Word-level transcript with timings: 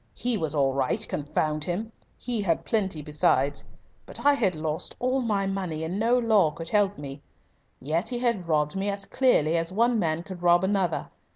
He 0.15 0.35
was 0.35 0.55
all 0.55 0.73
right 0.73 1.07
confound 1.07 1.65
him! 1.65 1.91
He 2.17 2.41
had 2.41 2.65
plenty 2.65 3.03
besides. 3.03 3.63
But 4.07 4.25
I 4.25 4.33
had 4.33 4.55
lost 4.55 4.95
all 4.97 5.21
my 5.21 5.45
money 5.45 5.83
and 5.83 5.99
no 5.99 6.17
law 6.17 6.49
could 6.49 6.69
help 6.69 6.97
me. 6.97 7.21
Yet 7.79 8.09
he 8.09 8.17
had 8.17 8.47
robbed 8.47 8.75
me 8.75 8.89
as 8.89 9.05
clearly 9.05 9.55
as 9.57 9.71
one 9.71 9.99
man 9.99 10.23
could 10.23 10.41
rob 10.41 10.63
another. 10.63 11.11